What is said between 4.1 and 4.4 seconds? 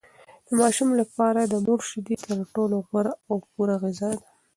ده.